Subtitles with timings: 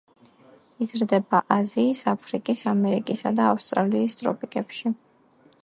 [0.85, 4.95] იზრდება აზიის, აფრიკის, ამერიკისა და ავსტრალიის ტროპიკებში.